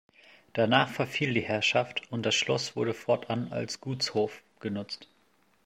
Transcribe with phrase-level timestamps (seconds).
[0.53, 5.07] Danach verfiel die Herrschaft und das Schloss wurde fortan als Gutshof genutzt.